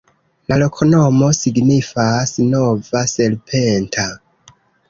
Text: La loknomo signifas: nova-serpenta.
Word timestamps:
La 0.51 0.55
loknomo 0.61 1.27
signifas: 1.41 2.33
nova-serpenta. 2.55 4.11